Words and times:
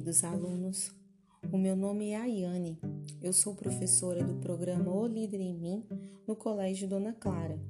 queridos 0.00 0.24
alunos. 0.24 0.90
O 1.52 1.58
meu 1.58 1.76
nome 1.76 2.12
é 2.12 2.16
Ayane. 2.16 2.80
Eu 3.20 3.34
sou 3.34 3.54
professora 3.54 4.24
do 4.24 4.36
programa 4.36 4.90
O 4.90 5.06
Líder 5.06 5.40
em 5.40 5.52
Mim 5.52 5.84
no 6.26 6.34
Colégio 6.34 6.88
Dona 6.88 7.12
Clara. 7.12 7.60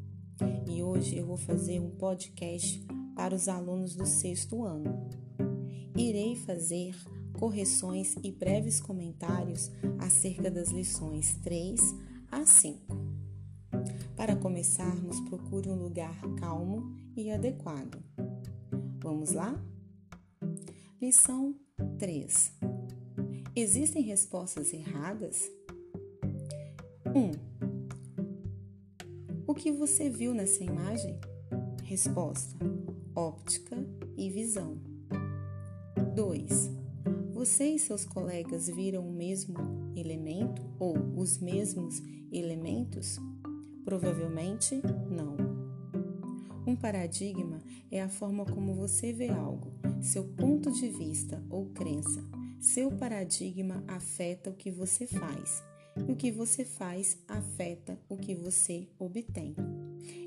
E 0.65 0.80
hoje 0.80 1.16
eu 1.16 1.27
vou 1.27 1.37
fazer 1.37 1.80
um 1.80 1.91
podcast 1.91 2.87
para 3.16 3.35
os 3.35 3.48
alunos 3.48 3.97
do 3.97 4.07
sexto 4.07 4.62
ano. 4.62 5.11
Irei 5.97 6.37
fazer 6.37 6.95
correções 7.37 8.15
e 8.23 8.31
breves 8.31 8.81
comentários 8.81 9.69
acerca 9.99 10.49
das 10.53 10.69
lições 10.69 11.35
3 11.43 11.81
a 12.31 12.47
5. 12.47 12.97
Para 14.15 14.37
começarmos, 14.37 15.19
procure 15.23 15.69
um 15.69 15.83
lugar 15.83 16.20
calmo 16.39 16.95
e 17.17 17.28
adequado. 17.28 18.01
Vamos 19.03 19.33
lá? 19.33 19.61
Lição 21.03 21.56
3. 21.98 22.52
Existem 23.55 24.02
respostas 24.02 24.73
erradas? 24.73 25.51
1. 27.15 27.19
Um, 27.19 27.33
o 29.47 29.55
que 29.55 29.73
você 29.73 30.09
viu 30.09 30.33
nessa 30.33 30.62
imagem? 30.62 31.19
Resposta: 31.83 32.56
óptica 33.15 33.77
e 34.16 34.30
visão. 34.30 34.79
2. 36.15 36.70
Você 37.33 37.65
e 37.65 37.79
seus 37.79 38.05
colegas 38.05 38.69
viram 38.69 39.09
o 39.09 39.12
mesmo 39.12 39.56
elemento 39.97 40.62
ou 40.78 40.95
os 41.17 41.39
mesmos 41.39 42.01
elementos? 42.31 43.19
Provavelmente 43.84 44.81
não. 45.11 45.37
Um 46.67 46.77
paradigma 46.77 47.61
é 47.91 48.03
a 48.03 48.08
forma 48.08 48.45
como 48.45 48.75
você 48.75 49.12
vê 49.12 49.31
algo, 49.31 49.70
seu 50.03 50.25
ponto 50.25 50.70
de 50.70 50.89
vista 50.89 51.43
ou 51.51 51.67
crença. 51.67 52.23
Seu 52.61 52.91
paradigma 52.91 53.83
afeta 53.87 54.51
o 54.51 54.55
que 54.55 54.70
você 54.70 55.07
faz, 55.07 55.62
e 55.97 56.12
o 56.12 56.17
que 56.17 56.31
você 56.31 56.65
faz 56.65 57.19
afeta 57.27 57.98
o 58.09 58.17
que 58.17 58.34
você 58.34 58.89
obtém. 58.98 59.55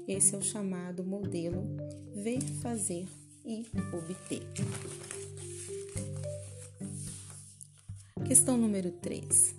Esse 0.08 0.36
é 0.36 0.38
o 0.38 0.42
chamado 0.42 1.04
modelo 1.04 1.64
ver, 2.14 2.42
fazer 2.62 3.08
e 3.46 3.66
obter. 3.94 4.44
Questão 8.26 8.58
número 8.58 8.92
3. 8.92 9.56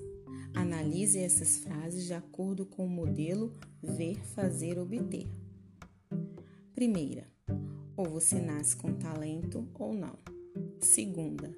Analise 0.55 1.19
essas 1.19 1.59
frases 1.59 2.05
de 2.05 2.15
acordo 2.15 2.65
com 2.65 2.87
o 2.87 2.89
modelo 2.89 3.53
ver, 3.83 4.17
fazer, 4.35 4.79
obter. 4.79 5.27
Primeira, 6.75 7.34
ou 8.05 8.11
você 8.11 8.39
nasce 8.39 8.77
com 8.77 8.93
talento 8.93 9.67
ou 9.75 9.95
não. 9.95 10.19
Segunda, 10.79 11.57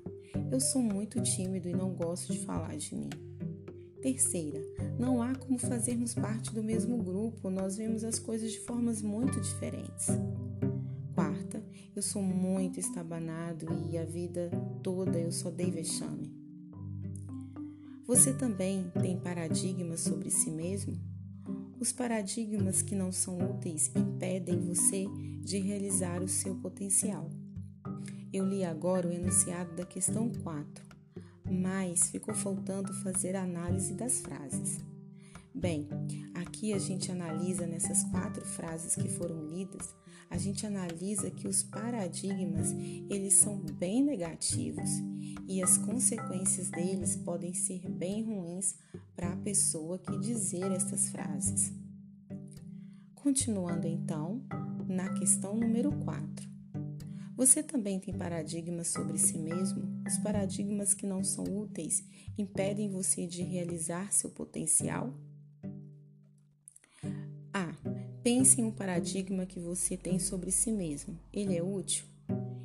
eu 0.50 0.60
sou 0.60 0.80
muito 0.80 1.20
tímido 1.20 1.68
e 1.68 1.74
não 1.74 1.92
gosto 1.92 2.32
de 2.32 2.38
falar 2.44 2.76
de 2.76 2.94
mim. 2.94 3.10
Terceira, 4.00 4.60
não 4.98 5.20
há 5.20 5.34
como 5.34 5.58
fazermos 5.58 6.14
parte 6.14 6.54
do 6.54 6.62
mesmo 6.62 7.02
grupo, 7.02 7.50
nós 7.50 7.76
vemos 7.76 8.04
as 8.04 8.18
coisas 8.18 8.52
de 8.52 8.60
formas 8.60 9.02
muito 9.02 9.40
diferentes. 9.40 10.06
Quarta, 11.14 11.64
eu 11.94 12.02
sou 12.02 12.22
muito 12.22 12.78
estabanado 12.78 13.66
e 13.90 13.98
a 13.98 14.04
vida 14.04 14.50
toda 14.82 15.18
eu 15.18 15.32
só 15.32 15.50
dei 15.50 15.70
vexame. 15.70 16.32
Você 18.06 18.32
também 18.32 18.92
tem 19.02 19.18
paradigmas 19.18 20.00
sobre 20.00 20.30
si 20.30 20.50
mesmo? 20.50 20.96
Os 21.78 21.92
paradigmas 21.92 22.80
que 22.80 22.94
não 22.94 23.12
são 23.12 23.38
úteis 23.38 23.90
impedem 23.94 24.58
você 24.60 25.06
de 25.42 25.58
realizar 25.58 26.22
o 26.22 26.28
seu 26.28 26.54
potencial. 26.54 27.30
Eu 28.32 28.46
li 28.46 28.64
agora 28.64 29.06
o 29.06 29.12
enunciado 29.12 29.76
da 29.76 29.84
questão 29.84 30.30
4, 30.42 30.84
mas 31.50 32.10
ficou 32.10 32.34
faltando 32.34 32.94
fazer 33.02 33.36
a 33.36 33.42
análise 33.42 33.92
das 33.92 34.20
frases. 34.20 34.78
Bem, 35.54 35.86
aqui 36.34 36.72
a 36.72 36.78
gente 36.78 37.12
analisa 37.12 37.66
nessas 37.66 38.04
quatro 38.04 38.44
frases 38.44 38.94
que 38.94 39.08
foram 39.08 39.46
lidas, 39.46 39.94
a 40.28 40.36
gente 40.36 40.66
analisa 40.66 41.30
que 41.30 41.46
os 41.46 41.62
paradigmas, 41.62 42.72
eles 43.08 43.34
são 43.34 43.58
bem 43.58 44.02
negativos 44.02 44.90
e 45.48 45.62
as 45.62 45.78
consequências 45.78 46.68
deles 46.70 47.16
podem 47.16 47.54
ser 47.54 47.88
bem 47.88 48.24
ruins 48.24 48.74
para 49.14 49.32
a 49.32 49.36
pessoa 49.36 49.98
que 49.98 50.18
dizer 50.18 50.70
essas 50.72 51.08
frases. 51.08 51.72
Continuando 53.14 53.86
então, 53.86 54.42
na 54.88 55.12
questão 55.14 55.56
número 55.56 55.92
4. 56.04 56.48
Você 57.36 57.62
também 57.62 58.00
tem 58.00 58.14
paradigmas 58.14 58.88
sobre 58.88 59.18
si 59.18 59.36
mesmo? 59.36 59.82
Os 60.06 60.16
paradigmas 60.18 60.94
que 60.94 61.06
não 61.06 61.22
são 61.22 61.44
úteis 61.44 62.02
impedem 62.38 62.88
você 62.88 63.26
de 63.26 63.42
realizar 63.42 64.10
seu 64.10 64.30
potencial? 64.30 65.12
Pense 68.26 68.60
em 68.60 68.64
um 68.64 68.72
paradigma 68.72 69.46
que 69.46 69.60
você 69.60 69.96
tem 69.96 70.18
sobre 70.18 70.50
si 70.50 70.72
mesmo. 70.72 71.16
Ele 71.32 71.56
é 71.56 71.62
útil? 71.62 72.06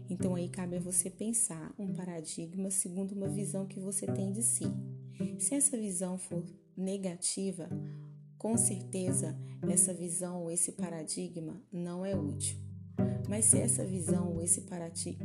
Então 0.09 0.33
aí 0.33 0.49
cabe 0.49 0.77
a 0.77 0.79
você 0.79 1.07
pensar 1.07 1.71
um 1.77 1.93
paradigma 1.93 2.71
segundo 2.71 3.11
uma 3.11 3.27
visão 3.27 3.67
que 3.67 3.79
você 3.79 4.07
tem 4.07 4.31
de 4.31 4.41
si. 4.41 4.63
Se 5.37 5.53
essa 5.53 5.77
visão 5.77 6.17
for 6.17 6.43
negativa, 6.75 7.69
com 8.39 8.57
certeza 8.57 9.37
essa 9.69 9.93
visão 9.93 10.41
ou 10.41 10.49
esse 10.49 10.71
paradigma 10.71 11.61
não 11.71 12.03
é 12.03 12.15
útil. 12.15 12.57
Mas 13.29 13.45
se 13.45 13.59
essa 13.59 13.85
visão 13.85 14.33
ou 14.33 14.41
esse 14.41 14.61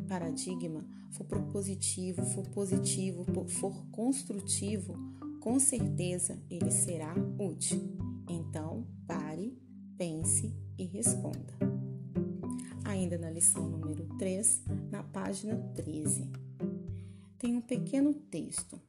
paradigma 0.06 0.86
for 1.12 1.24
propositivo, 1.24 2.22
for 2.26 2.46
positivo, 2.48 3.24
for 3.48 3.86
construtivo, 3.86 4.98
com 5.40 5.58
certeza 5.58 6.38
ele 6.50 6.70
será 6.70 7.14
útil. 7.38 7.96
Então, 8.28 8.86
pare, 9.06 9.56
pense 9.96 10.54
e 10.78 10.84
responda. 10.84 11.54
Ainda 12.84 13.18
na 13.18 13.30
lição 13.30 13.68
número 13.68 14.04
3, 14.18 14.62
na 14.90 15.02
página 15.02 15.56
13, 15.74 16.30
tem 17.38 17.56
um 17.56 17.60
pequeno 17.60 18.14
texto 18.14 18.80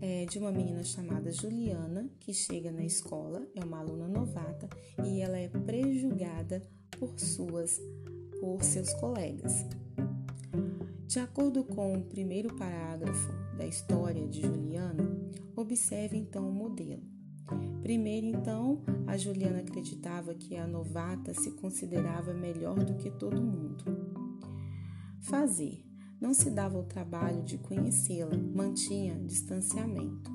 é, 0.00 0.24
de 0.26 0.38
uma 0.38 0.52
menina 0.52 0.82
chamada 0.82 1.30
Juliana, 1.30 2.08
que 2.20 2.32
chega 2.32 2.70
na 2.70 2.84
escola, 2.84 3.46
é 3.54 3.64
uma 3.64 3.78
aluna 3.78 4.08
novata 4.08 4.68
e 5.04 5.20
ela 5.20 5.38
é 5.38 5.48
prejulgada 5.48 6.62
por 6.98 7.18
suas 7.18 7.80
por 8.40 8.62
seus 8.62 8.92
colegas. 8.94 9.64
De 11.06 11.18
acordo 11.18 11.64
com 11.64 11.96
o 11.96 12.04
primeiro 12.04 12.54
parágrafo 12.54 13.32
da 13.56 13.66
história 13.66 14.26
de 14.28 14.42
Juliana, 14.42 15.04
observe 15.56 16.16
então 16.18 16.48
o 16.48 16.52
modelo. 16.52 17.15
Primeiro, 17.82 18.26
então, 18.26 18.82
a 19.06 19.16
Juliana 19.16 19.60
acreditava 19.60 20.34
que 20.34 20.56
a 20.56 20.66
novata 20.66 21.32
se 21.32 21.52
considerava 21.52 22.34
melhor 22.34 22.82
do 22.84 22.94
que 22.96 23.10
todo 23.10 23.40
mundo. 23.40 23.84
Fazer. 25.20 25.84
Não 26.20 26.32
se 26.32 26.50
dava 26.50 26.78
o 26.78 26.84
trabalho 26.84 27.42
de 27.42 27.58
conhecê-la, 27.58 28.36
mantinha 28.36 29.14
distanciamento. 29.24 30.30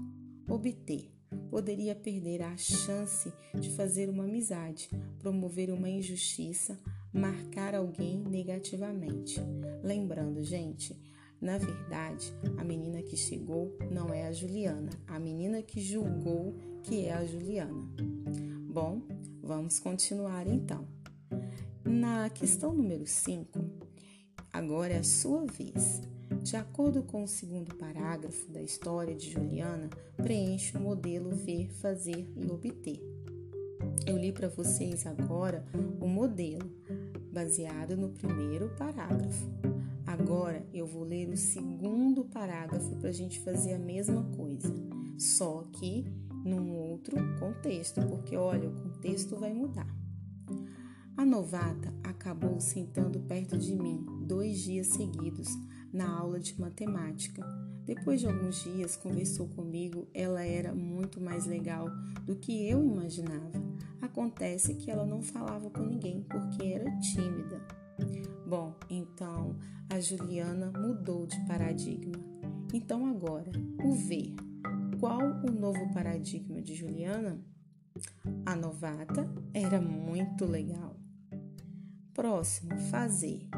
Obter. 0.47 1.11
Poderia 1.49 1.95
perder 1.95 2.41
a 2.43 2.55
chance 2.57 3.31
de 3.59 3.69
fazer 3.71 4.09
uma 4.09 4.25
amizade, 4.25 4.89
promover 5.19 5.71
uma 5.71 5.89
injustiça, 5.89 6.79
marcar 7.13 7.73
alguém 7.73 8.19
negativamente. 8.19 9.41
Lembrando, 9.83 10.43
gente, 10.43 10.95
na 11.41 11.57
verdade, 11.57 12.31
a 12.57 12.63
menina 12.63 13.01
que 13.01 13.17
chegou 13.17 13.75
não 13.89 14.13
é 14.13 14.27
a 14.27 14.31
Juliana, 14.31 14.91
a 15.07 15.17
menina 15.19 15.61
que 15.63 15.81
julgou 15.81 16.55
que 16.83 17.05
é 17.05 17.13
a 17.13 17.25
Juliana. 17.25 17.87
Bom, 18.69 19.01
vamos 19.41 19.79
continuar 19.79 20.47
então. 20.47 20.87
Na 21.83 22.29
questão 22.29 22.73
número 22.73 23.05
5, 23.05 23.59
agora 24.51 24.93
é 24.93 24.99
a 24.99 25.03
sua 25.03 25.45
vez. 25.45 26.01
De 26.41 26.55
acordo 26.55 27.03
com 27.03 27.23
o 27.23 27.27
segundo 27.27 27.75
parágrafo 27.75 28.51
da 28.51 28.61
história 28.61 29.13
de 29.13 29.29
Juliana, 29.31 29.89
preencha 30.17 30.79
o 30.79 30.81
modelo 30.81 31.29
ver, 31.35 31.69
fazer 31.69 32.27
e 32.35 32.49
obter. 32.51 32.99
Eu 34.07 34.17
li 34.17 34.31
para 34.31 34.47
vocês 34.47 35.05
agora 35.05 35.63
o 35.99 36.07
modelo, 36.07 36.71
baseado 37.31 37.95
no 37.95 38.09
primeiro 38.09 38.69
parágrafo. 38.77 39.47
Agora 40.07 40.65
eu 40.73 40.87
vou 40.87 41.03
ler 41.03 41.29
o 41.29 41.37
segundo 41.37 42.25
parágrafo 42.25 42.95
para 42.95 43.09
a 43.09 43.13
gente 43.13 43.39
fazer 43.41 43.73
a 43.73 43.79
mesma 43.79 44.23
coisa, 44.35 44.73
só 45.17 45.63
que 45.73 46.05
num 46.43 46.75
outro 46.75 47.17
contexto, 47.39 48.01
porque 48.07 48.35
olha, 48.35 48.69
o 48.69 48.73
contexto 48.73 49.35
vai 49.35 49.53
mudar. 49.53 49.87
A 51.17 51.25
novata 51.25 51.93
acabou 52.03 52.59
sentando 52.59 53.19
perto 53.19 53.57
de 53.57 53.75
mim 53.75 54.05
dois 54.21 54.59
dias 54.59 54.87
seguidos 54.87 55.49
na 55.93 56.09
aula 56.09 56.39
de 56.39 56.59
matemática. 56.59 57.45
Depois 57.85 58.21
de 58.21 58.27
alguns 58.27 58.63
dias, 58.63 58.95
conversou 58.95 59.47
comigo. 59.49 60.07
Ela 60.13 60.43
era 60.43 60.73
muito 60.73 61.19
mais 61.19 61.45
legal 61.45 61.89
do 62.25 62.35
que 62.35 62.67
eu 62.67 62.83
imaginava. 62.83 63.61
Acontece 64.01 64.75
que 64.75 64.89
ela 64.89 65.05
não 65.05 65.21
falava 65.21 65.69
com 65.69 65.83
ninguém 65.83 66.23
porque 66.23 66.65
era 66.65 66.89
tímida. 66.99 67.61
Bom, 68.47 68.75
então 68.89 69.55
a 69.89 69.99
Juliana 69.99 70.71
mudou 70.71 71.27
de 71.27 71.39
paradigma. 71.45 72.17
Então, 72.73 73.05
agora, 73.05 73.51
o 73.83 73.93
ver. 73.93 74.33
Qual 75.01 75.19
o 75.19 75.51
novo 75.51 75.91
paradigma 75.91 76.61
de 76.61 76.75
Juliana? 76.75 77.43
A 78.45 78.55
novata 78.55 79.27
era 79.51 79.81
muito 79.81 80.45
legal. 80.45 80.95
Próximo, 82.13 82.77
fazer. 82.91 83.49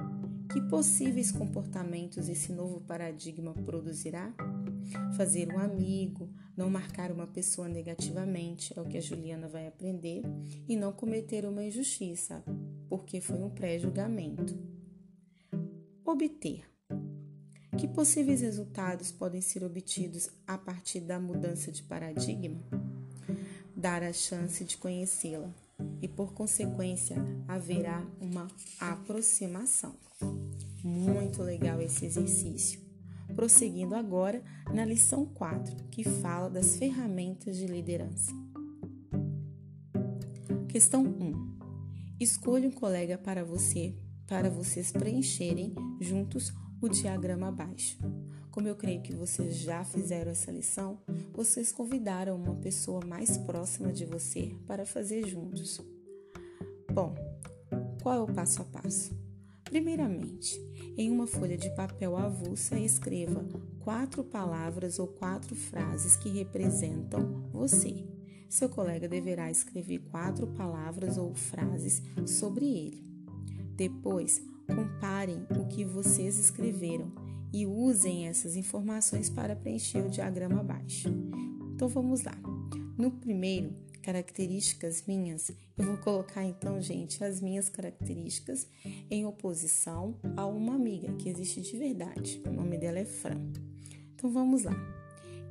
Que 0.49 0.61
possíveis 0.69 1.33
comportamentos 1.33 2.29
esse 2.29 2.53
novo 2.53 2.79
paradigma 2.79 3.53
produzirá? 3.53 4.33
Fazer 5.17 5.53
um 5.53 5.59
amigo, 5.59 6.31
não 6.55 6.69
marcar 6.69 7.11
uma 7.11 7.27
pessoa 7.27 7.67
negativamente, 7.67 8.73
é 8.79 8.81
o 8.81 8.85
que 8.85 8.97
a 8.97 9.01
Juliana 9.01 9.49
vai 9.49 9.67
aprender, 9.67 10.23
e 10.65 10.77
não 10.77 10.93
cometer 10.93 11.45
uma 11.45 11.65
injustiça, 11.65 12.41
porque 12.87 13.19
foi 13.19 13.43
um 13.43 13.49
pré-julgamento. 13.49 14.57
Obter. 16.05 16.72
Que 17.77 17.87
possíveis 17.87 18.41
resultados 18.41 19.11
podem 19.11 19.41
ser 19.41 19.63
obtidos 19.63 20.29
a 20.47 20.57
partir 20.57 21.01
da 21.01 21.19
mudança 21.19 21.71
de 21.71 21.83
paradigma? 21.83 22.61
Dar 23.75 24.03
a 24.03 24.13
chance 24.13 24.63
de 24.63 24.77
conhecê-la 24.77 25.53
e, 26.01 26.07
por 26.07 26.33
consequência, 26.33 27.17
haverá 27.47 28.05
uma 28.21 28.47
aproximação. 28.79 29.95
Muito 30.83 31.41
legal 31.41 31.81
esse 31.81 32.05
exercício. 32.05 32.79
Prosseguindo 33.35 33.95
agora 33.95 34.43
na 34.73 34.85
lição 34.85 35.25
4, 35.25 35.75
que 35.89 36.03
fala 36.03 36.49
das 36.49 36.77
ferramentas 36.77 37.57
de 37.57 37.65
liderança. 37.65 38.31
Questão 40.67 41.03
1. 41.03 41.57
Escolha 42.19 42.67
um 42.67 42.71
colega 42.71 43.17
para 43.17 43.43
você, 43.43 43.95
para 44.27 44.49
vocês 44.49 44.91
preencherem 44.91 45.73
juntos 45.99 46.53
o 46.85 46.89
diagrama 46.89 47.47
abaixo. 47.47 47.97
Como 48.51 48.67
eu 48.67 48.75
creio 48.75 49.01
que 49.01 49.15
vocês 49.15 49.55
já 49.57 49.83
fizeram 49.83 50.31
essa 50.31 50.51
lição, 50.51 50.99
vocês 51.33 51.71
convidaram 51.71 52.35
uma 52.35 52.55
pessoa 52.55 53.03
mais 53.05 53.37
próxima 53.37 53.91
de 53.91 54.05
você 54.05 54.55
para 54.67 54.85
fazer 54.85 55.27
juntos. 55.27 55.81
Bom, 56.91 57.15
qual 58.01 58.15
é 58.15 58.21
o 58.21 58.33
passo 58.33 58.61
a 58.61 58.65
passo? 58.65 59.17
Primeiramente, 59.63 60.59
em 60.95 61.09
uma 61.09 61.25
folha 61.25 61.57
de 61.57 61.69
papel 61.71 62.15
avulsa, 62.15 62.77
escreva 62.77 63.43
quatro 63.79 64.23
palavras 64.23 64.99
ou 64.99 65.07
quatro 65.07 65.55
frases 65.55 66.15
que 66.15 66.29
representam 66.29 67.49
você. 67.51 68.05
Seu 68.47 68.69
colega 68.69 69.07
deverá 69.07 69.49
escrever 69.49 69.99
quatro 70.11 70.45
palavras 70.45 71.17
ou 71.17 71.33
frases 71.33 72.03
sobre 72.27 72.65
ele. 72.65 73.03
Depois, 73.75 74.43
comparem 74.75 75.45
o 75.57 75.67
que 75.67 75.85
vocês 75.85 76.37
escreveram 76.37 77.11
e 77.53 77.65
usem 77.65 78.27
essas 78.27 78.55
informações 78.55 79.29
para 79.29 79.55
preencher 79.55 79.99
o 79.99 80.09
diagrama 80.09 80.61
abaixo. 80.61 81.09
Então 81.75 81.87
vamos 81.87 82.23
lá. 82.23 82.35
No 82.97 83.11
primeiro, 83.11 83.75
características 84.01 85.05
minhas, 85.07 85.51
eu 85.77 85.85
vou 85.85 85.97
colocar 85.97 86.43
então, 86.43 86.81
gente, 86.81 87.23
as 87.23 87.39
minhas 87.41 87.69
características 87.69 88.67
em 89.09 89.25
oposição 89.25 90.15
a 90.35 90.45
uma 90.45 90.75
amiga 90.75 91.13
que 91.13 91.29
existe 91.29 91.61
de 91.61 91.77
verdade. 91.77 92.41
O 92.45 92.51
nome 92.51 92.77
dela 92.77 92.99
é 92.99 93.05
Fran. 93.05 93.41
Então 94.13 94.31
vamos 94.31 94.63
lá. 94.63 94.75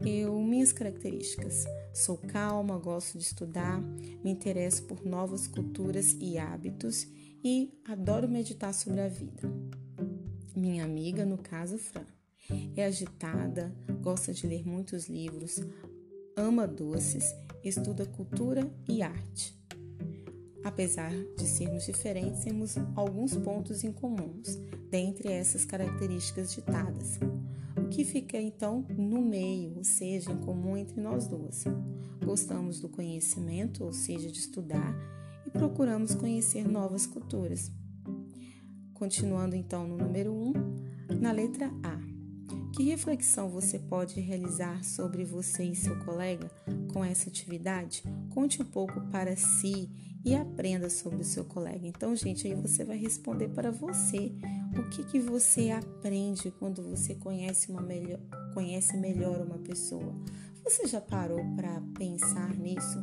Eu, 0.04 0.40
minhas 0.42 0.72
características. 0.72 1.64
Sou 1.94 2.16
calma, 2.16 2.78
gosto 2.78 3.18
de 3.18 3.24
estudar, 3.24 3.80
me 4.24 4.30
interesso 4.30 4.82
por 4.84 5.04
novas 5.04 5.46
culturas 5.46 6.16
e 6.20 6.38
hábitos 6.38 7.06
e 7.42 7.72
adoro 7.84 8.28
meditar 8.28 8.72
sobre 8.72 9.00
a 9.00 9.08
vida. 9.08 9.42
Minha 10.54 10.84
amiga, 10.84 11.24
no 11.24 11.38
caso 11.38 11.78
Fran, 11.78 12.06
é 12.76 12.84
agitada, 12.84 13.74
gosta 14.00 14.32
de 14.32 14.46
ler 14.46 14.66
muitos 14.66 15.08
livros, 15.08 15.60
ama 16.36 16.66
doces, 16.66 17.34
estuda 17.64 18.06
cultura 18.06 18.70
e 18.88 19.02
arte. 19.02 19.60
Apesar 20.64 21.10
de 21.36 21.44
sermos 21.44 21.84
diferentes, 21.84 22.44
temos 22.44 22.76
alguns 22.94 23.36
pontos 23.36 23.82
em 23.82 23.92
comuns 23.92 24.56
dentre 24.90 25.28
essas 25.28 25.64
características 25.64 26.52
ditadas. 26.52 27.18
O 27.76 27.88
que 27.88 28.04
fica 28.04 28.36
então 28.36 28.86
no 28.96 29.20
meio, 29.20 29.78
ou 29.78 29.84
seja, 29.84 30.30
em 30.30 30.38
comum 30.38 30.76
entre 30.76 31.00
nós 31.00 31.26
duas? 31.26 31.64
Gostamos 32.24 32.80
do 32.80 32.88
conhecimento, 32.88 33.84
ou 33.84 33.92
seja, 33.92 34.30
de 34.30 34.38
estudar, 34.38 34.94
procuramos 35.52 36.14
conhecer 36.14 36.66
novas 36.66 37.06
culturas. 37.06 37.70
Continuando 38.94 39.54
então 39.54 39.86
no 39.86 39.96
número 39.96 40.32
1, 40.32 40.48
um, 40.48 41.20
na 41.20 41.32
letra 41.32 41.70
A. 41.82 42.12
Que 42.74 42.84
reflexão 42.84 43.50
você 43.50 43.78
pode 43.78 44.18
realizar 44.18 44.82
sobre 44.82 45.24
você 45.24 45.64
e 45.64 45.76
seu 45.76 45.98
colega 46.04 46.50
com 46.92 47.04
essa 47.04 47.28
atividade? 47.28 48.02
Conte 48.30 48.62
um 48.62 48.64
pouco 48.64 49.00
para 49.10 49.36
si 49.36 49.90
e 50.24 50.34
aprenda 50.34 50.88
sobre 50.88 51.20
o 51.20 51.24
seu 51.24 51.44
colega. 51.44 51.86
Então, 51.86 52.14
gente, 52.16 52.46
aí 52.46 52.54
você 52.54 52.84
vai 52.84 52.96
responder 52.96 53.48
para 53.48 53.70
você. 53.70 54.32
O 54.78 54.88
que, 54.88 55.04
que 55.04 55.18
você 55.18 55.70
aprende 55.70 56.50
quando 56.52 56.82
você 56.82 57.14
conhece, 57.14 57.70
uma 57.70 57.82
melhor, 57.82 58.20
conhece 58.54 58.96
melhor 58.96 59.40
uma 59.40 59.58
pessoa? 59.58 60.14
Você 60.64 60.86
já 60.86 61.00
parou 61.00 61.44
para 61.56 61.82
pensar 61.98 62.54
nisso? 62.56 63.02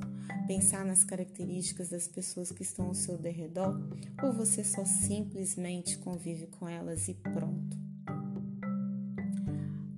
Pensar 0.49 0.83
nas 0.83 1.03
características 1.03 1.89
das 1.89 2.07
pessoas 2.07 2.51
que 2.51 2.63
estão 2.63 2.87
ao 2.87 2.95
seu 2.95 3.15
derredor? 3.15 3.79
Ou 4.23 4.33
você 4.33 4.63
só 4.63 4.83
simplesmente 4.83 5.99
convive 5.99 6.47
com 6.47 6.67
elas 6.67 7.07
e 7.07 7.13
pronto? 7.13 7.77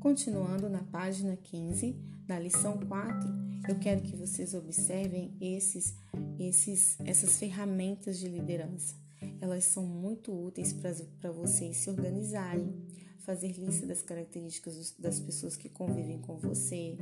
Continuando 0.02 0.68
na 0.68 0.84
página 0.84 1.38
15, 1.38 1.96
na 2.28 2.38
lição 2.38 2.78
4, 2.78 3.30
eu 3.70 3.80
quero 3.80 4.02
que 4.02 4.14
vocês 4.14 4.54
observem 4.54 5.34
esses, 5.40 5.96
esses, 6.38 7.00
essas 7.06 7.38
ferramentas 7.38 8.20
de 8.20 8.28
liderança. 8.28 8.94
Elas 9.40 9.64
são 9.64 9.86
muito 9.86 10.34
úteis 10.34 10.74
para 10.74 11.32
vocês 11.32 11.78
se 11.78 11.90
organizarem, 11.90 12.76
fazer 13.20 13.54
lista 13.54 13.88
das 13.88 14.02
características 14.02 14.96
das 15.00 15.18
pessoas 15.18 15.56
que 15.56 15.70
convivem 15.70 16.20
com 16.20 16.36
você, 16.38 16.98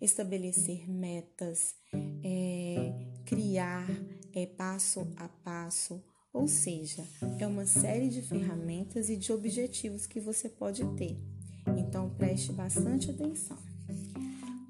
estabelecer 0.00 0.88
metas, 0.88 1.74
é, 2.22 2.55
criar 3.26 3.84
é, 4.32 4.46
passo 4.46 5.06
a 5.16 5.28
passo, 5.28 6.00
ou 6.32 6.46
seja, 6.46 7.04
é 7.38 7.46
uma 7.46 7.66
série 7.66 8.08
de 8.08 8.22
ferramentas 8.22 9.10
e 9.10 9.16
de 9.16 9.32
objetivos 9.32 10.06
que 10.06 10.20
você 10.20 10.48
pode 10.48 10.84
ter. 10.96 11.16
Então 11.76 12.08
preste 12.10 12.52
bastante 12.52 13.10
atenção. 13.10 13.58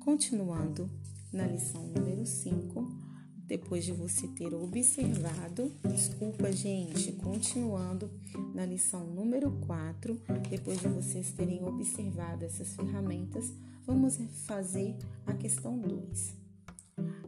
Continuando 0.02 0.90
na 1.32 1.46
lição 1.46 1.86
número 1.88 2.24
5, 2.24 3.06
depois 3.46 3.84
de 3.84 3.92
você 3.92 4.26
ter 4.28 4.54
observado, 4.54 5.70
desculpa, 5.88 6.50
gente, 6.50 7.12
continuando 7.12 8.10
na 8.54 8.64
lição 8.64 9.06
número 9.06 9.50
4, 9.66 10.18
depois 10.48 10.80
de 10.80 10.88
vocês 10.88 11.30
terem 11.32 11.62
observado 11.62 12.44
essas 12.44 12.74
ferramentas, 12.74 13.52
vamos 13.86 14.18
fazer 14.46 14.96
a 15.26 15.34
questão 15.34 15.78
2. 15.78 16.45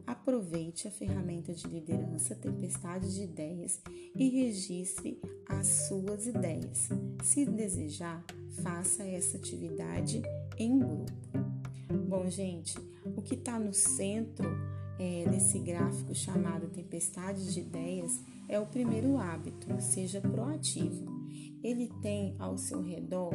Aproveite 0.09 0.87
a 0.87 0.91
ferramenta 0.91 1.53
de 1.53 1.67
liderança 1.67 2.33
Tempestade 2.33 3.13
de 3.13 3.25
Ideias 3.25 3.79
e 4.15 4.27
registre 4.27 5.21
as 5.47 5.67
suas 5.87 6.25
ideias. 6.25 6.89
Se 7.23 7.45
desejar, 7.45 8.25
faça 8.63 9.03
essa 9.03 9.37
atividade 9.37 10.23
em 10.57 10.79
grupo. 10.79 11.11
Bom, 12.07 12.27
gente, 12.27 12.75
o 13.05 13.21
que 13.21 13.35
está 13.35 13.59
no 13.59 13.71
centro 13.71 14.49
é, 14.97 15.29
desse 15.29 15.59
gráfico 15.59 16.15
chamado 16.15 16.69
Tempestade 16.69 17.53
de 17.53 17.59
Ideias 17.59 18.19
é 18.47 18.59
o 18.59 18.65
primeiro 18.65 19.15
hábito, 19.19 19.79
seja 19.79 20.19
proativo. 20.19 21.18
Ele 21.63 21.89
tem 22.01 22.35
ao 22.39 22.57
seu 22.57 22.81
redor 22.81 23.33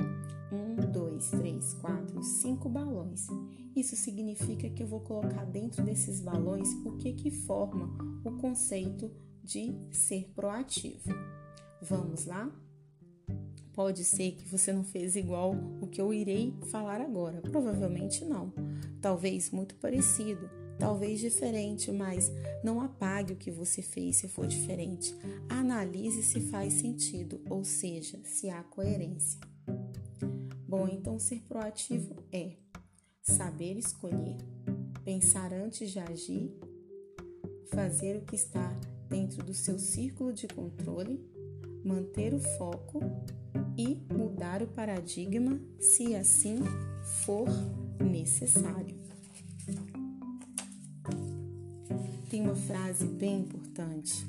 um, 0.52 0.76
dois, 0.90 1.30
três, 1.30 1.74
quatro, 1.74 2.22
cinco 2.22 2.68
balões. 2.68 3.26
Isso 3.74 3.96
significa 3.96 4.68
que 4.70 4.82
eu 4.82 4.86
vou 4.86 5.00
colocar 5.00 5.44
dentro 5.44 5.84
desses 5.84 6.20
balões 6.20 6.68
o 6.84 6.96
que 6.96 7.12
que 7.12 7.30
forma 7.30 7.90
o 8.24 8.32
conceito 8.38 9.10
de 9.42 9.74
ser 9.90 10.30
proativo. 10.34 11.10
Vamos 11.82 12.24
lá? 12.24 12.50
Pode 13.74 14.04
ser 14.04 14.32
que 14.32 14.48
você 14.48 14.72
não 14.72 14.84
fez 14.84 15.16
igual 15.16 15.52
o 15.80 15.88
que 15.88 16.00
eu 16.00 16.14
irei 16.14 16.54
falar 16.70 17.00
agora. 17.00 17.40
Provavelmente 17.42 18.24
não. 18.24 18.52
Talvez 19.00 19.50
muito 19.50 19.74
parecido, 19.74 20.48
talvez 20.78 21.20
diferente, 21.20 21.90
mas 21.90 22.30
não 22.62 22.80
apague 22.80 23.32
o 23.32 23.36
que 23.36 23.50
você 23.50 23.82
fez 23.82 24.16
se 24.16 24.28
for 24.28 24.46
diferente. 24.46 25.14
Analise 25.48 26.22
se 26.22 26.40
faz 26.40 26.74
sentido, 26.74 27.40
ou 27.48 27.64
seja, 27.64 28.20
se 28.24 28.50
há 28.50 28.62
coerência. 28.62 29.40
Bom, 30.66 30.88
então 30.88 31.18
ser 31.18 31.40
proativo 31.42 32.16
é 32.32 32.52
saber 33.22 33.76
escolher, 33.76 34.36
pensar 35.04 35.52
antes 35.52 35.90
de 35.90 35.98
agir, 35.98 36.50
fazer 37.66 38.16
o 38.16 38.22
que 38.22 38.34
está 38.34 38.70
dentro 39.08 39.42
do 39.44 39.54
seu 39.54 39.78
círculo 39.78 40.32
de 40.32 40.48
controle 40.48 41.34
manter 41.84 42.32
o 42.32 42.40
foco 42.40 43.00
e 43.76 44.00
mudar 44.10 44.62
o 44.62 44.66
paradigma 44.66 45.60
se 45.78 46.14
assim 46.14 46.60
for 47.24 47.48
necessário. 48.00 49.03
Tem 52.34 52.42
uma 52.42 52.56
frase 52.56 53.06
bem 53.06 53.42
importante. 53.42 54.26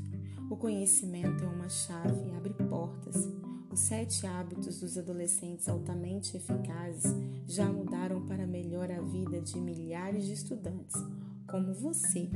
O 0.48 0.56
conhecimento 0.56 1.44
é 1.44 1.48
uma 1.48 1.68
chave, 1.68 2.30
abre 2.38 2.54
portas. 2.54 3.28
Os 3.72 3.80
sete 3.80 4.28
hábitos 4.28 4.80
dos 4.80 4.96
adolescentes 4.96 5.68
altamente 5.68 6.38
eficazes 6.38 7.12
já 7.48 7.66
mudaram 7.66 8.24
para 8.28 8.46
melhor 8.46 8.92
a 8.92 9.02
vida 9.02 9.42
de 9.42 9.60
milhares 9.60 10.28
de 10.28 10.34
estudantes, 10.34 11.02
como 11.48 11.74
você. 11.74 12.30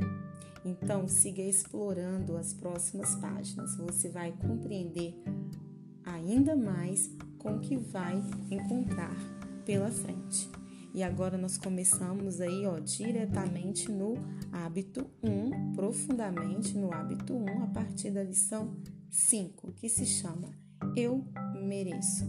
Então, 0.64 1.06
siga 1.06 1.40
explorando 1.40 2.36
as 2.36 2.52
próximas 2.52 3.14
páginas. 3.14 3.76
Você 3.76 4.08
vai 4.08 4.32
compreender 4.32 5.14
ainda 6.04 6.56
mais 6.56 7.08
com 7.38 7.58
o 7.58 7.60
que 7.60 7.76
vai 7.76 8.20
encontrar 8.50 9.14
pela 9.64 9.92
frente. 9.92 10.50
E 10.92 11.02
agora 11.02 11.38
nós 11.38 11.56
começamos 11.56 12.40
aí, 12.40 12.66
ó, 12.66 12.78
diretamente 12.78 13.90
no 13.90 14.14
hábito 14.52 15.08
1, 15.22 15.72
profundamente 15.72 16.76
no 16.76 16.92
hábito 16.92 17.32
1, 17.34 17.62
a 17.62 17.66
partir 17.68 18.10
da 18.10 18.22
lição 18.22 18.76
5, 19.08 19.72
que 19.72 19.88
se 19.88 20.04
chama 20.04 20.50
Eu 20.96 21.24
mereço. 21.54 22.24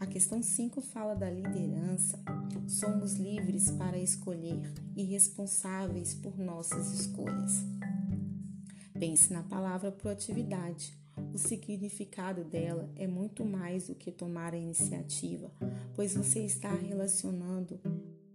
A 0.00 0.06
questão 0.06 0.42
5 0.42 0.80
fala 0.80 1.14
da 1.14 1.30
liderança. 1.30 2.18
Somos 2.66 3.14
livres 3.14 3.70
para 3.70 3.98
escolher 3.98 4.72
e 4.96 5.04
responsáveis 5.04 6.14
por 6.14 6.36
nossas 6.38 6.92
escolhas. 6.92 7.64
Pense 8.98 9.32
na 9.32 9.42
palavra 9.42 9.92
proatividade. 9.92 11.01
O 11.32 11.38
significado 11.38 12.44
dela 12.44 12.90
é 12.94 13.06
muito 13.06 13.42
mais 13.42 13.86
do 13.86 13.94
que 13.94 14.12
tomar 14.12 14.52
a 14.52 14.58
iniciativa, 14.58 15.50
pois 15.94 16.14
você 16.14 16.40
está 16.40 16.74
relacionando, 16.74 17.80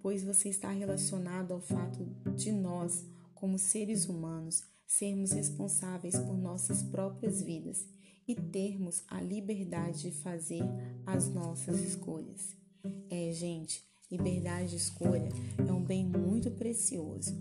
pois 0.01 0.23
você 0.23 0.49
está 0.49 0.71
relacionado 0.71 1.53
ao 1.53 1.61
fato 1.61 2.03
de 2.35 2.51
nós, 2.51 3.05
como 3.35 3.59
seres 3.59 4.09
humanos, 4.09 4.63
sermos 4.87 5.31
responsáveis 5.31 6.17
por 6.17 6.35
nossas 6.35 6.81
próprias 6.81 7.39
vidas 7.39 7.85
e 8.27 8.33
termos 8.33 9.03
a 9.07 9.21
liberdade 9.21 10.01
de 10.01 10.11
fazer 10.11 10.63
as 11.05 11.29
nossas 11.29 11.79
escolhas. 11.81 12.57
É, 13.11 13.31
gente, 13.31 13.85
liberdade 14.09 14.71
de 14.71 14.77
escolha 14.77 15.29
é 15.59 15.71
um 15.71 15.83
bem 15.83 16.03
muito 16.03 16.49
precioso, 16.49 17.31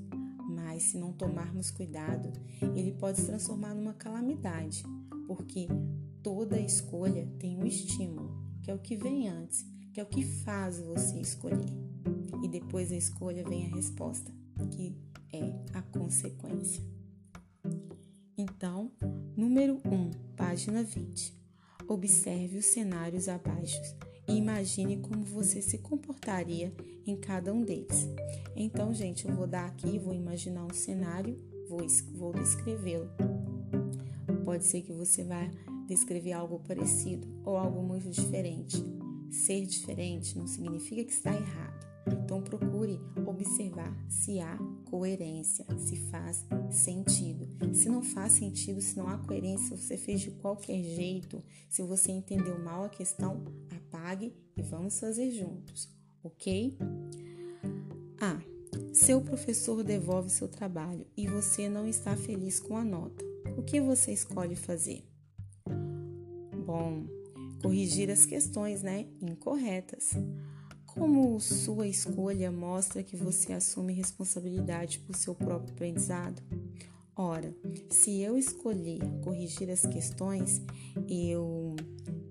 mas 0.51 0.83
se 0.83 0.99
não 0.99 1.15
tomarmos 1.15 1.71
cuidado, 1.71 2.31
ele 2.77 2.93
pode 2.93 3.21
se 3.21 3.27
transformar 3.27 3.75
numa 3.75 3.95
calamidade 3.95 4.85
porque 5.26 5.68
toda 6.23 6.61
escolha 6.61 7.28
tem 7.38 7.56
um 7.56 7.66
estímulo, 7.66 8.37
que 8.62 8.71
é 8.71 8.75
o 8.75 8.78
que 8.78 8.97
vem 8.97 9.28
antes, 9.28 9.64
que 9.92 10.00
é 10.00 10.02
o 10.02 10.06
que 10.06 10.23
faz 10.23 10.78
você 10.80 11.21
escolher. 11.21 11.73
E 12.42 12.49
depois 12.49 12.90
da 12.90 12.97
escolha 12.97 13.45
vem 13.45 13.66
a 13.66 13.75
resposta, 13.75 14.33
que 14.71 14.95
é 15.33 15.54
a 15.73 15.83
consequência. 15.83 16.83
Então, 18.37 18.90
número 19.37 19.80
1, 19.85 19.95
um, 19.95 20.11
página 20.37 20.83
20. 20.83 21.35
Observe 21.88 22.59
os 22.59 22.66
cenários 22.66 23.28
abaixo 23.28 23.80
e 24.28 24.35
imagine 24.35 24.99
como 24.99 25.23
você 25.23 25.62
se 25.62 25.78
comportaria 25.78 26.75
em 27.06 27.16
cada 27.16 27.52
um 27.52 27.62
deles. 27.62 28.09
Então, 28.54 28.92
gente, 28.92 29.26
eu 29.26 29.35
vou 29.35 29.47
dar 29.47 29.66
aqui, 29.66 29.99
vou 29.99 30.12
imaginar 30.12 30.64
um 30.64 30.75
cenário, 30.75 31.38
vou, 31.68 31.87
vou 32.12 32.33
descrevê-lo 32.33 33.09
Pode 34.47 34.65
ser 34.65 34.83
que 34.83 34.93
você 34.93 35.25
vá 35.25 35.50
descrever 35.88 36.31
algo 36.31 36.61
parecido 36.61 37.26
ou 37.45 37.57
algo 37.57 37.83
muito 37.83 38.09
diferente. 38.09 38.76
Ser 39.29 39.67
diferente 39.67 40.38
não 40.38 40.47
significa 40.47 41.03
que 41.03 41.12
está 41.12 41.35
errado. 41.35 41.85
Então 42.07 42.41
procure 42.41 43.00
observar 43.26 43.93
se 44.09 44.38
há 44.38 44.57
coerência, 44.85 45.67
se 45.76 45.97
faz 46.11 46.47
sentido. 46.71 47.75
Se 47.75 47.88
não 47.88 48.05
faz 48.05 48.35
sentido, 48.35 48.81
se 48.81 48.97
não 48.97 49.09
há 49.09 49.19
coerência, 49.19 49.76
você 49.76 49.97
fez 49.97 50.21
de 50.21 50.31
qualquer 50.31 50.81
jeito, 50.81 51.43
se 51.69 51.83
você 51.83 52.12
entendeu 52.12 52.57
mal 52.57 52.85
a 52.85 52.88
questão, 52.88 53.43
apague 53.69 54.33
e 54.57 54.62
vamos 54.62 55.00
fazer 55.00 55.33
juntos, 55.33 55.93
ok? 56.23 56.79
Ah, 58.21 58.41
seu 58.93 59.21
professor 59.21 59.83
devolve 59.83 60.31
seu 60.31 60.47
trabalho 60.47 61.05
e 61.17 61.26
você 61.26 61.69
não 61.69 61.88
está 61.88 62.17
feliz 62.17 62.61
com 62.61 62.76
a 62.76 62.85
nota 62.85 63.25
o 63.57 63.63
que 63.63 63.81
você 63.81 64.13
escolhe 64.13 64.55
fazer? 64.55 65.05
Bom, 66.65 67.07
corrigir 67.63 68.11
as 68.11 68.27
questões, 68.27 68.83
né, 68.83 69.07
incorretas. 69.21 70.11
Como 70.87 71.39
sua 71.41 71.87
escolha 71.87 72.51
mostra 72.51 73.03
que 73.03 73.17
você 73.17 73.53
assume 73.53 73.93
responsabilidade 73.93 74.99
por 75.01 75.15
seu 75.15 75.35
próprio 75.35 75.75
aprendizado? 75.75 76.43
Ora, 77.15 77.55
se 77.91 78.21
eu 78.21 78.37
escolher 78.37 79.01
corrigir 79.23 79.71
as 79.71 79.83
questões, 79.83 80.63
eu 81.09 81.75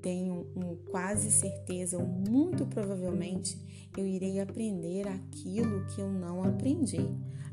tenho 0.01 0.47
um, 0.55 0.64
quase 0.95 1.29
certeza, 1.29 1.97
ou 1.97 2.05
muito 2.05 2.65
provavelmente, 2.67 3.59
eu 3.97 4.07
irei 4.07 4.39
aprender 4.39 5.05
aquilo 5.05 5.85
que 5.87 5.99
eu 5.99 6.09
não 6.09 6.41
aprendi. 6.41 7.05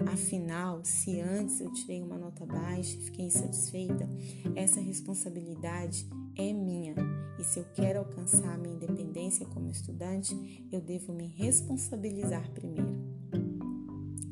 Afinal, 0.06 0.84
se 0.84 1.20
antes 1.20 1.60
eu 1.60 1.72
tirei 1.72 2.00
uma 2.04 2.16
nota 2.16 2.46
baixa 2.46 2.94
e 2.94 3.00
fiquei 3.00 3.24
insatisfeita, 3.24 4.08
essa 4.54 4.80
responsabilidade 4.80 6.08
é 6.36 6.52
minha. 6.52 6.94
E 7.36 7.42
se 7.42 7.58
eu 7.58 7.64
quero 7.74 7.98
alcançar 7.98 8.54
a 8.54 8.56
minha 8.56 8.76
independência 8.76 9.44
como 9.46 9.68
estudante, 9.68 10.68
eu 10.70 10.80
devo 10.80 11.12
me 11.12 11.26
responsabilizar 11.26 12.48
primeiro. 12.52 12.94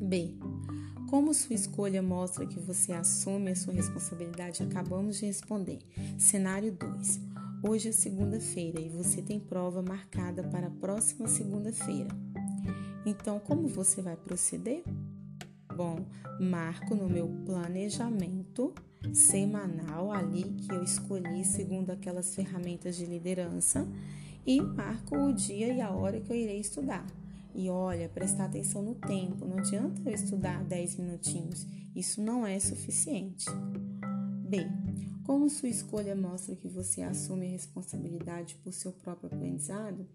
B. 0.01 0.37
Como 1.09 1.33
sua 1.33 1.53
escolha 1.53 2.01
mostra 2.01 2.45
que 2.45 2.61
você 2.61 2.93
assume 2.93 3.51
a 3.51 3.55
sua 3.57 3.73
responsabilidade, 3.73 4.63
acabamos 4.63 5.17
de 5.17 5.25
responder. 5.25 5.79
Cenário 6.17 6.71
2. 6.71 7.30
Hoje 7.63 7.89
é 7.89 7.91
segunda-feira 7.91 8.81
e 8.81 8.89
você 8.89 9.21
tem 9.21 9.39
prova 9.39 9.83
marcada 9.83 10.41
para 10.43 10.65
a 10.65 10.71
próxima 10.71 11.27
segunda-feira. 11.27 12.09
Então, 13.05 13.39
como 13.39 13.67
você 13.67 14.01
vai 14.01 14.17
proceder? 14.17 14.83
Bom, 15.77 16.03
marco 16.39 16.95
no 16.95 17.07
meu 17.07 17.27
planejamento 17.45 18.73
semanal 19.13 20.11
ali 20.11 20.43
que 20.55 20.73
eu 20.73 20.83
escolhi 20.83 21.45
segundo 21.45 21.91
aquelas 21.91 22.33
ferramentas 22.33 22.95
de 22.95 23.05
liderança 23.05 23.87
e 24.43 24.59
marco 24.59 25.15
o 25.15 25.31
dia 25.31 25.71
e 25.71 25.81
a 25.81 25.91
hora 25.91 26.19
que 26.19 26.31
eu 26.31 26.35
irei 26.35 26.59
estudar. 26.59 27.05
E 27.53 27.69
olha, 27.69 28.09
prestar 28.09 28.45
atenção 28.45 28.81
no 28.81 28.95
tempo, 28.95 29.45
não 29.45 29.59
adianta 29.59 30.01
eu 30.03 30.15
estudar 30.15 30.63
10 30.63 30.95
minutinhos, 30.95 31.67
isso 31.95 32.21
não 32.23 32.43
é 32.43 32.59
suficiente. 32.59 33.45
B. 34.49 34.65
Como 35.25 35.49
sua 35.49 35.69
escolha 35.69 36.15
mostra 36.15 36.55
que 36.55 36.67
você 36.67 37.01
assume 37.01 37.47
a 37.47 37.49
responsabilidade 37.49 38.55
por 38.63 38.73
seu 38.73 38.91
próprio 38.91 39.31
aprendizado, 39.31 40.07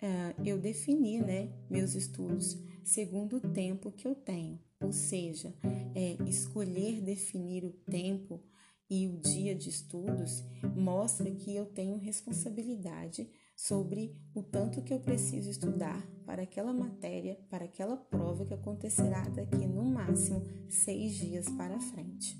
é, 0.00 0.34
eu 0.44 0.58
defini 0.58 1.20
né, 1.20 1.52
meus 1.70 1.94
estudos 1.94 2.58
segundo 2.82 3.36
o 3.36 3.40
tempo 3.40 3.90
que 3.90 4.06
eu 4.06 4.14
tenho. 4.14 4.60
Ou 4.80 4.92
seja, 4.92 5.54
é, 5.94 6.16
escolher 6.28 7.00
definir 7.00 7.64
o 7.64 7.72
tempo 7.72 8.42
e 8.90 9.08
o 9.08 9.18
dia 9.18 9.54
de 9.54 9.70
estudos 9.70 10.44
mostra 10.76 11.30
que 11.30 11.56
eu 11.56 11.64
tenho 11.66 11.96
responsabilidade 11.96 13.28
sobre 13.56 14.14
o 14.34 14.42
tanto 14.42 14.82
que 14.82 14.92
eu 14.92 15.00
preciso 15.00 15.48
estudar 15.48 16.06
para 16.26 16.42
aquela 16.42 16.72
matéria, 16.72 17.38
para 17.48 17.64
aquela 17.64 17.96
prova 17.96 18.44
que 18.44 18.52
acontecerá 18.52 19.22
daqui 19.28 19.66
no 19.66 19.84
máximo 19.84 20.44
seis 20.68 21.14
dias 21.14 21.48
para 21.50 21.80
frente. 21.80 22.36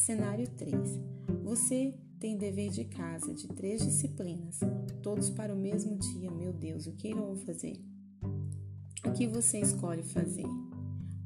Cenário 0.00 0.48
3. 0.56 0.98
Você 1.44 1.92
tem 2.18 2.38
dever 2.38 2.70
de 2.70 2.86
casa 2.86 3.34
de 3.34 3.46
três 3.48 3.82
disciplinas, 3.82 4.58
todos 5.02 5.28
para 5.28 5.54
o 5.54 5.56
mesmo 5.56 5.94
dia. 5.98 6.30
Meu 6.30 6.54
Deus, 6.54 6.86
o 6.86 6.92
que 6.92 7.10
eu 7.10 7.18
vou 7.18 7.36
fazer? 7.36 7.78
O 9.04 9.12
que 9.12 9.26
você 9.26 9.60
escolhe 9.60 10.02
fazer? 10.02 10.46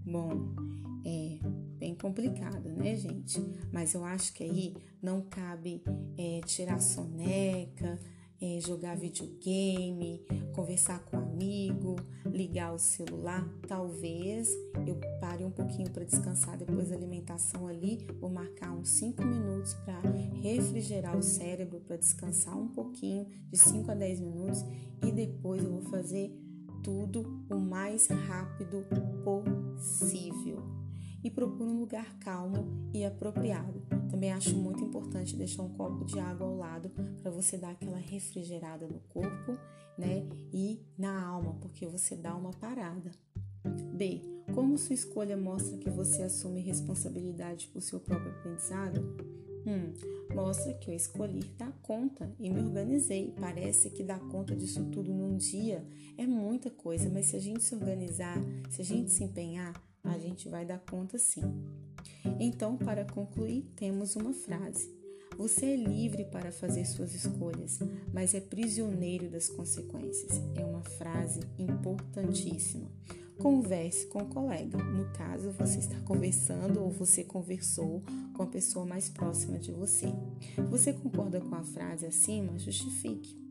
Bom, 0.05 0.57
é 1.07 1.39
bem 1.79 1.95
complicado, 1.95 2.69
né, 2.71 2.97
gente? 2.97 3.41
Mas 3.73 3.95
eu 3.95 4.05
acho 4.05 4.35
que 4.35 4.43
aí 4.43 4.75
não 5.01 5.23
cabe 5.23 5.81
é, 6.19 6.41
tirar 6.45 6.81
soneca, 6.81 8.01
é, 8.43 8.59
jogar 8.61 8.97
videogame, 8.97 10.27
conversar 10.53 10.99
com 11.05 11.17
um 11.17 11.24
amigo, 11.35 11.97
ligar 12.27 12.73
o 12.73 12.79
celular. 12.79 13.45
Talvez 13.67 14.49
eu 14.87 14.99
pare 15.21 15.45
um 15.45 15.51
pouquinho 15.51 15.91
para 15.91 16.05
descansar 16.05 16.57
depois 16.57 16.89
da 16.89 16.97
alimentação 16.97 17.67
ali, 17.67 18.07
vou 18.21 18.31
marcar 18.31 18.73
uns 18.73 18.89
5 18.91 19.23
minutos 19.25 19.75
para 19.75 20.01
refrigerar 20.41 21.17
o 21.17 21.23
cérebro, 21.23 21.81
para 21.81 21.97
descansar 21.97 22.57
um 22.57 22.69
pouquinho, 22.69 23.27
de 23.51 23.59
5 23.59 23.91
a 23.91 23.95
10 23.95 24.21
minutos, 24.21 24.65
e 25.05 25.11
depois 25.11 25.63
eu 25.63 25.71
vou 25.71 25.83
fazer 25.83 26.33
tudo 26.83 27.45
o 27.51 27.57
mais 27.57 28.07
rápido 28.07 28.87
possível. 29.25 30.84
E 31.25 31.31
procure 31.31 31.71
um 31.71 31.81
lugar 31.81 32.19
calmo 32.19 32.91
e 32.93 33.05
apropriado. 33.05 33.83
Também 34.11 34.31
acho 34.31 34.55
muito 34.55 34.85
importante 34.85 35.35
deixar 35.35 35.63
um 35.63 35.71
copo 35.71 36.05
de 36.05 36.21
água 36.21 36.47
ao 36.47 36.57
lado 36.57 36.91
para 37.23 37.31
você 37.31 37.57
dar 37.57 37.71
aquela 37.71 37.97
refrigerada 37.97 38.87
no 38.87 39.01
corpo, 39.09 39.59
né? 39.99 40.29
E 40.53 40.81
na 40.99 41.27
alma, 41.27 41.55
porque 41.55 41.87
você 41.87 42.15
dá 42.15 42.37
uma 42.37 42.51
parada. 42.51 43.11
B. 43.95 44.21
Como 44.55 44.77
sua 44.77 44.95
escolha 44.95 45.37
mostra 45.37 45.79
que 45.79 45.89
você 45.89 46.23
assume 46.23 46.61
responsabilidade 46.61 47.69
por 47.69 47.81
seu 47.81 47.99
próprio 47.99 48.31
aprendizado? 48.31 49.01
Hum, 49.67 49.95
mostra 50.35 50.75
que 50.75 50.91
eu 50.91 50.95
escolhi 50.95 51.43
dar 51.57 51.73
conta 51.81 52.31
e 52.39 52.51
me 52.51 52.61
organizei. 52.61 53.35
Parece 53.41 53.89
que 53.89 54.05
dar 54.05 54.21
conta 54.29 54.55
disso 54.55 54.85
tudo 54.93 55.13
num 55.13 55.37
dia 55.39 55.85
é 56.19 56.27
muita 56.27 56.71
coisa, 56.71 57.09
mas 57.09 57.27
se 57.27 57.37
a 57.37 57.41
gente 57.41 57.65
se 57.65 57.75
organizar, 57.75 58.39
se 58.69 58.83
a 58.83 58.85
gente 58.85 59.11
se 59.11 59.25
empenhar, 59.25 59.73
a 60.05 60.19
gente 60.19 60.49
vai 60.49 60.65
dar 60.65 60.79
conta 60.79 61.19
sim. 61.19 61.43
Então, 62.39 62.77
para 62.77 63.05
concluir, 63.05 63.63
temos 63.75 64.15
uma 64.15 64.33
frase. 64.33 64.93
Você 65.37 65.67
é 65.67 65.77
livre 65.77 66.25
para 66.27 66.53
fazer 66.53 66.85
suas 66.85 67.15
escolhas, 67.15 67.81
mas 68.13 68.35
é 68.35 68.41
prisioneiro 68.41 69.29
das 69.29 69.49
consequências. 69.49 70.41
É 70.55 70.65
uma 70.65 70.83
frase 70.83 71.41
importantíssima. 71.59 72.89
Converse 73.39 74.07
com 74.07 74.21
o 74.21 74.27
colega. 74.27 74.79
No 74.79 75.11
caso, 75.13 75.51
você 75.51 75.81
está 75.81 75.99
conversando 76.01 76.81
ou 76.81 76.91
você 76.91 77.25
conversou 77.25 78.03
com 78.33 78.45
a 78.45 78.47
pessoa 78.47 78.87
mais 78.87 79.09
próxima 79.09 79.59
de 79.59 79.73
você. 79.73 80.07
Você 80.71 80.93
concorda 80.93 81.41
com 81.41 81.55
a 81.57 81.65
frase 81.65 82.07
acima? 82.07 82.57
Justifique. 82.57 83.44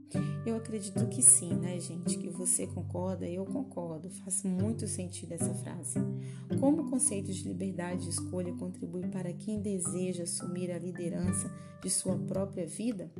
Eu 0.45 0.55
acredito 0.55 1.07
que 1.07 1.21
sim, 1.21 1.53
né, 1.53 1.79
gente? 1.79 2.17
Que 2.17 2.29
você 2.29 2.67
concorda, 2.67 3.27
eu 3.27 3.45
concordo. 3.45 4.09
Faz 4.09 4.43
muito 4.43 4.87
sentido 4.87 5.33
essa 5.33 5.53
frase. 5.53 5.99
Como 6.59 6.83
o 6.83 6.89
conceito 6.89 7.31
de 7.31 7.47
liberdade 7.47 8.03
de 8.03 8.09
escolha 8.09 8.53
contribui 8.53 9.07
para 9.07 9.31
quem 9.33 9.61
deseja 9.61 10.23
assumir 10.23 10.71
a 10.71 10.79
liderança 10.79 11.51
de 11.81 11.89
sua 11.89 12.17
própria 12.17 12.65
vida? 12.65 13.11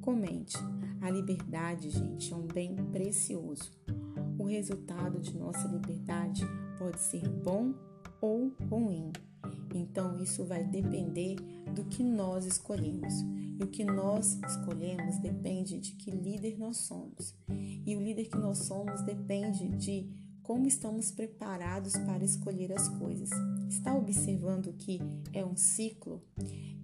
Comente. 0.00 0.56
A 1.00 1.10
liberdade, 1.10 1.90
gente, 1.90 2.32
é 2.32 2.36
um 2.36 2.46
bem 2.46 2.74
precioso. 2.92 3.70
O 4.38 4.44
resultado 4.44 5.20
de 5.20 5.36
nossa 5.36 5.66
liberdade 5.68 6.42
pode 6.78 7.00
ser 7.00 7.28
bom 7.28 7.74
ou 8.20 8.52
ruim. 8.70 9.12
Então, 9.74 10.20
isso 10.22 10.44
vai 10.44 10.64
depender 10.64 11.36
do 11.74 11.84
que 11.84 12.02
nós 12.02 12.44
escolhemos. 12.44 13.14
E 13.58 13.64
o 13.64 13.66
que 13.66 13.84
nós 13.84 14.38
escolhemos 14.48 15.18
depende 15.18 15.78
de 15.78 15.92
que 15.92 16.10
líder 16.10 16.58
nós 16.58 16.76
somos. 16.78 17.34
E 17.84 17.96
o 17.96 18.00
líder 18.00 18.28
que 18.28 18.38
nós 18.38 18.58
somos 18.58 19.02
depende 19.02 19.68
de 19.76 20.08
como 20.48 20.66
estamos 20.66 21.10
preparados 21.10 21.92
para 21.92 22.24
escolher 22.24 22.72
as 22.72 22.88
coisas. 22.88 23.28
Está 23.68 23.94
observando 23.94 24.72
que 24.72 24.98
é 25.34 25.44
um 25.44 25.54
ciclo? 25.54 26.22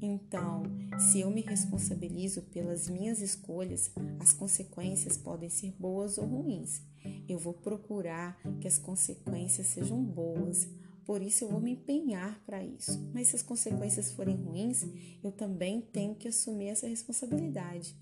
Então, 0.02 0.64
se 0.98 1.20
eu 1.20 1.30
me 1.30 1.40
responsabilizo 1.40 2.42
pelas 2.42 2.90
minhas 2.90 3.22
escolhas, 3.22 3.90
as 4.20 4.34
consequências 4.34 5.16
podem 5.16 5.48
ser 5.48 5.72
boas 5.78 6.18
ou 6.18 6.26
ruins. 6.26 6.82
Eu 7.26 7.38
vou 7.38 7.54
procurar 7.54 8.38
que 8.60 8.68
as 8.68 8.78
consequências 8.78 9.68
sejam 9.68 10.04
boas, 10.04 10.68
por 11.06 11.22
isso 11.22 11.44
eu 11.44 11.48
vou 11.48 11.60
me 11.60 11.72
empenhar 11.72 12.40
para 12.44 12.64
isso. 12.64 13.10
Mas 13.12 13.28
se 13.28 13.36
as 13.36 13.42
consequências 13.42 14.12
forem 14.12 14.36
ruins, 14.36 14.84
eu 15.22 15.30
também 15.30 15.80
tenho 15.80 16.14
que 16.14 16.28
assumir 16.28 16.68
essa 16.68 16.86
responsabilidade. 16.86 17.96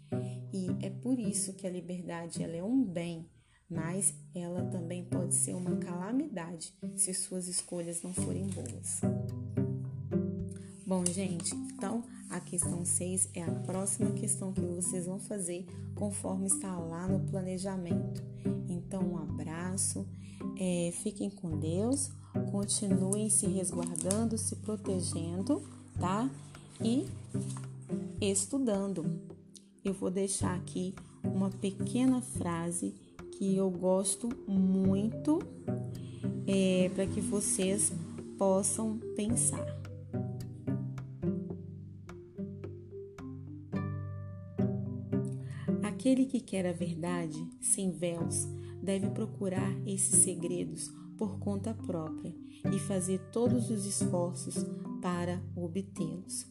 E 0.53 0.69
é 0.85 0.91
por 0.91 1.19
isso 1.19 1.55
que 1.55 1.67
a 1.67 1.71
liberdade 1.71 2.43
ela 2.43 2.57
é 2.57 2.63
um 2.63 2.85
bem, 2.85 3.29
mas 3.69 4.15
ela 4.35 4.65
também 4.67 5.05
pode 5.05 5.35
ser 5.35 5.55
uma 5.55 5.77
calamidade 5.77 6.75
se 6.97 7.13
suas 7.15 7.49
escolhas 7.49 8.03
não 8.03 8.13
forem 8.13 8.47
boas. 8.49 9.01
Bom, 10.87 11.05
gente, 11.07 11.55
então 11.55 12.05
a 12.33 12.41
questão 12.41 12.85
6 12.85 13.29
é 13.35 13.43
a 13.43 13.51
próxima 13.51 14.11
questão 14.13 14.53
que 14.53 14.63
vocês 14.63 15.05
vão 15.05 15.19
fazer 15.19 15.67
conforme 15.95 16.47
está 16.47 16.75
lá 16.79 17.07
no 17.07 17.21
planejamento. 17.21 18.23
Então, 18.69 19.03
um 19.03 19.19
abraço, 19.19 20.07
é, 20.59 20.91
fiquem 21.03 21.29
com 21.29 21.59
Deus, 21.59 22.11
continuem 22.51 23.29
se 23.29 23.47
resguardando, 23.47 24.39
se 24.39 24.57
protegendo, 24.57 25.63
tá? 26.01 26.29
E 26.83 27.07
estudando. 28.19 29.21
Eu 29.85 29.93
vou 29.93 30.11
deixar 30.11 30.55
aqui 30.55 30.95
uma 31.23 31.51
pequena 31.51 32.23
frase 32.23 32.95
que 33.33 33.55
eu 33.55 33.71
gosto 33.71 34.31
muito 34.49 35.39
é, 36.47 36.91
para 36.95 37.07
que 37.07 37.21
vocês 37.21 37.93
possam 38.39 38.99
pensar. 39.15 39.83
Aquele 46.03 46.27
que 46.27 46.41
quer 46.41 46.67
a 46.67 46.73
verdade 46.73 47.49
sem 47.61 47.93
véus 47.93 48.49
deve 48.83 49.09
procurar 49.11 49.73
esses 49.87 50.25
segredos 50.25 50.91
por 51.17 51.39
conta 51.39 51.73
própria 51.75 52.35
e 52.75 52.79
fazer 52.81 53.21
todos 53.31 53.71
os 53.71 53.87
esforços 53.87 54.67
para 55.01 55.41
obtê-los. 55.55 56.45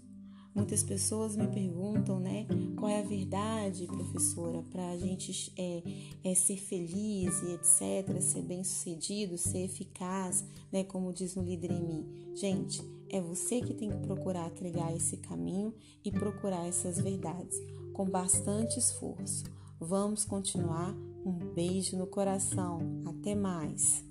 Muitas 0.56 0.84
pessoas 0.84 1.36
me 1.36 1.48
perguntam, 1.48 2.18
né, 2.18 2.48
qual 2.78 2.90
é 2.90 3.02
a 3.02 3.06
verdade, 3.06 3.88
professora, 3.88 4.64
para 4.72 4.90
a 4.90 4.98
gente 4.98 5.52
é, 5.58 5.84
é, 6.24 6.34
ser 6.34 6.56
feliz 6.56 7.42
e 7.42 7.52
etc., 7.52 8.22
ser 8.22 8.44
bem 8.44 8.64
sucedido, 8.64 9.38
ser 9.38 9.66
eficaz, 9.66 10.46
né, 10.72 10.86
como 10.86 11.12
diz 11.12 11.36
no 11.36 11.44
Líder 11.44 11.72
em 11.72 11.84
Mim. 11.84 12.06
Gente, 12.36 12.82
é 13.10 13.20
você 13.20 13.60
que 13.60 13.74
tem 13.74 13.90
que 13.90 13.98
procurar 13.98 14.50
trilhar 14.52 14.96
esse 14.96 15.18
caminho 15.18 15.74
e 16.06 16.10
procurar 16.10 16.66
essas 16.66 17.02
verdades 17.02 17.60
com 17.94 18.06
bastante 18.06 18.80
esforço. 18.80 19.44
Vamos 19.80 20.26
continuar. 20.26 20.94
Um 21.26 21.54
beijo 21.54 21.98
no 21.98 22.08
coração. 22.08 22.80
Até 23.06 23.36
mais. 23.36 24.04